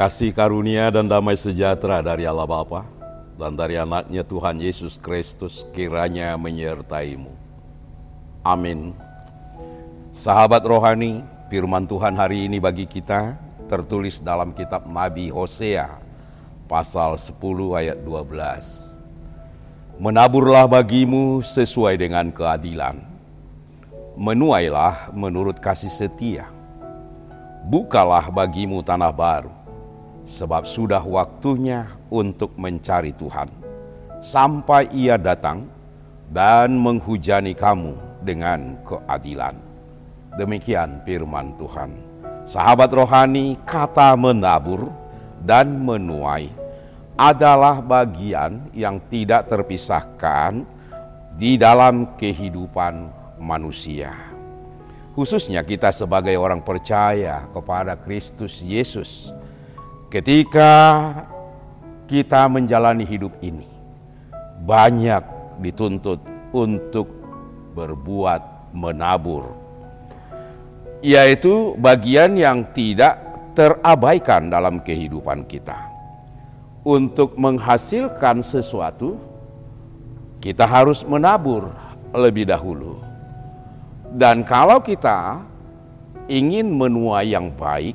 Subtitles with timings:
[0.00, 2.88] Kasih karunia dan damai sejahtera dari Allah Bapa
[3.36, 7.28] dan dari anaknya Tuhan Yesus Kristus kiranya menyertaimu.
[8.40, 8.96] Amin.
[10.08, 11.20] Sahabat rohani,
[11.52, 13.36] firman Tuhan hari ini bagi kita
[13.68, 16.00] tertulis dalam kitab Nabi Hosea
[16.64, 17.36] pasal 10
[17.76, 19.04] ayat 12.
[20.00, 23.04] Menaburlah bagimu sesuai dengan keadilan.
[24.16, 26.48] Menuailah menurut kasih setia.
[27.68, 29.59] Bukalah bagimu tanah baru
[30.24, 33.48] sebab sudah waktunya untuk mencari Tuhan,
[34.20, 35.66] sampai Ia datang
[36.30, 39.56] dan menghujani kamu dengan keadilan.
[40.38, 41.90] Demikian firman Tuhan.
[42.46, 44.88] Sahabat rohani, kata menabur
[45.42, 46.48] dan menuai
[47.20, 50.64] adalah bagian yang tidak terpisahkan
[51.36, 54.12] di dalam kehidupan manusia.
[55.12, 59.34] Khususnya kita sebagai orang percaya kepada Kristus Yesus
[60.10, 60.74] Ketika
[62.10, 63.70] kita menjalani hidup ini,
[64.66, 65.22] banyak
[65.62, 66.18] dituntut
[66.50, 67.06] untuk
[67.78, 69.54] berbuat menabur,
[70.98, 73.22] yaitu bagian yang tidak
[73.54, 75.78] terabaikan dalam kehidupan kita.
[76.82, 79.14] Untuk menghasilkan sesuatu,
[80.42, 81.70] kita harus menabur
[82.10, 82.98] lebih dahulu,
[84.18, 85.38] dan kalau kita
[86.26, 87.94] ingin menuai yang baik,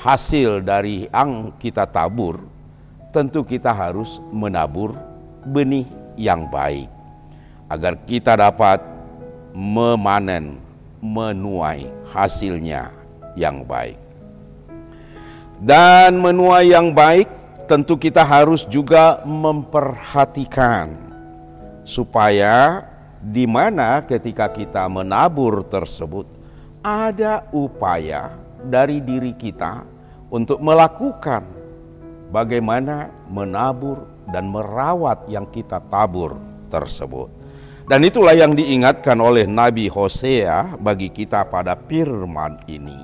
[0.00, 2.40] hasil dari yang kita tabur,
[3.12, 4.96] tentu kita harus menabur
[5.44, 5.84] benih
[6.16, 6.88] yang baik
[7.68, 8.80] agar kita dapat
[9.52, 10.56] memanen,
[11.04, 12.88] menuai hasilnya
[13.36, 14.00] yang baik.
[15.60, 17.28] Dan menuai yang baik
[17.68, 20.96] tentu kita harus juga memperhatikan
[21.84, 22.88] supaya
[23.20, 26.24] di mana ketika kita menabur tersebut
[26.80, 28.32] ada upaya
[28.64, 29.84] dari diri kita
[30.30, 31.42] untuk melakukan
[32.30, 36.38] bagaimana menabur dan merawat yang kita tabur
[36.70, 37.28] tersebut.
[37.90, 43.02] Dan itulah yang diingatkan oleh Nabi Hosea bagi kita pada firman ini.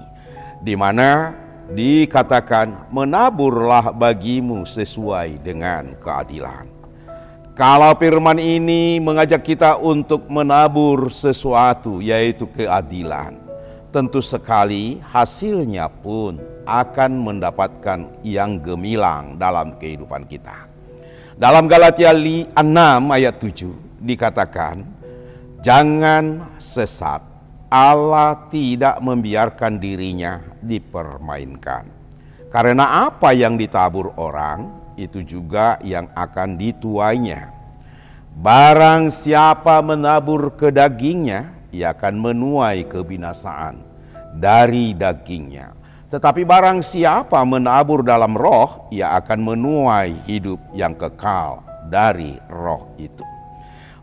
[0.63, 1.35] Di mana
[1.67, 6.71] dikatakan menaburlah bagimu sesuai dengan keadilan.
[7.59, 13.46] Kalau firman ini mengajak kita untuk menabur sesuatu yaitu keadilan
[13.97, 16.37] tentu sekali hasilnya pun
[16.69, 20.69] akan mendapatkan yang gemilang dalam kehidupan kita.
[21.33, 22.53] Dalam Galatia 6
[23.09, 23.73] ayat 7
[24.05, 24.85] dikatakan,
[25.65, 27.25] Jangan sesat,
[27.73, 31.89] Allah tidak membiarkan dirinya dipermainkan.
[32.53, 37.49] Karena apa yang ditabur orang, itu juga yang akan dituainya.
[38.37, 43.86] Barang siapa menabur ke dagingnya, ia akan menuai kebinasaan
[44.37, 45.73] dari dagingnya.
[46.07, 53.27] Tetapi barang siapa menabur dalam roh, ia akan menuai hidup yang kekal dari roh itu.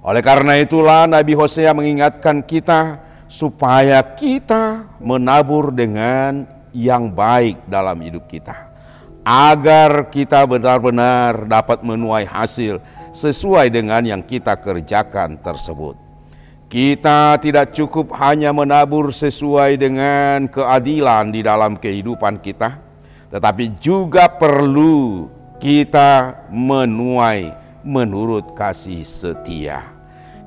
[0.03, 2.99] Oleh karena itulah Nabi Hosea mengingatkan kita
[3.31, 6.43] supaya kita menabur dengan
[6.75, 8.67] yang baik dalam hidup kita.
[9.23, 12.83] Agar kita benar-benar dapat menuai hasil
[13.15, 16.02] sesuai dengan yang kita kerjakan tersebut.
[16.73, 22.81] Kita tidak cukup hanya menabur sesuai dengan keadilan di dalam kehidupan kita,
[23.29, 25.29] tetapi juga perlu
[25.61, 27.53] kita menuai
[27.85, 29.85] menurut kasih setia.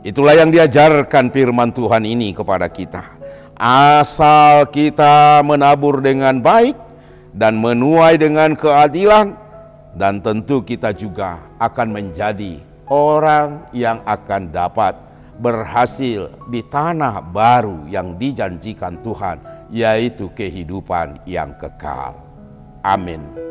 [0.03, 3.07] Itulah yang diajarkan firman Tuhan ini kepada kita.
[3.55, 6.75] Asal kita menabur dengan baik
[7.39, 9.31] dan menuai dengan keadilan,
[9.95, 12.59] dan tentu kita juga akan menjadi
[12.91, 15.06] orang yang akan dapat
[15.37, 19.39] berhasil di tanah baru yang dijanjikan Tuhan,
[19.71, 22.17] yaitu kehidupan yang kekal.
[22.83, 23.46] Amin.